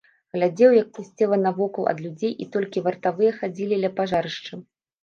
[0.37, 4.53] Глядзеў, як пусцела навокал ад людзей, і толькі вартавыя хадзілі ля пажарышча.